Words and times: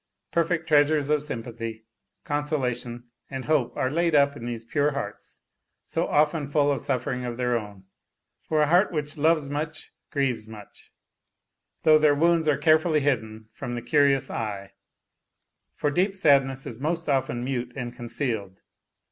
Perfect 0.31 0.67
treasures 0.67 1.11
of 1.11 1.21
sympathy, 1.21 1.85
consolation 2.23 3.11
and 3.29 3.45
hope 3.45 3.77
are 3.77 3.91
laid 3.91 4.15
up 4.15 4.35
in 4.35 4.45
these 4.45 4.63
pure 4.65 4.93
hearts, 4.93 5.41
so 5.85 6.07
often 6.07 6.47
full 6.47 6.71
of 6.71 6.81
suffering 6.81 7.23
of 7.23 7.37
their 7.37 7.55
own 7.55 7.83
for 8.41 8.63
a 8.63 8.65
heart 8.65 8.89
230 8.89 8.95
A 8.95 8.95
LITTLE 8.95 8.95
HERO 8.95 8.95
which 8.95 9.17
loves 9.35 9.49
much 9.49 9.91
grieves 10.09 10.47
much 10.47 10.91
though 11.83 11.99
their 11.99 12.15
wounds 12.15 12.47
are 12.47 12.57
care 12.57 12.79
fully 12.79 13.01
hidden 13.01 13.47
from 13.51 13.75
the 13.75 13.81
curious 13.83 14.31
eye, 14.31 14.73
for 15.75 15.91
deep 15.91 16.15
sadness 16.15 16.65
is 16.65 16.79
most 16.79 17.07
often 17.07 17.43
mute 17.43 17.71
and 17.75 17.93
concealed. 17.93 18.57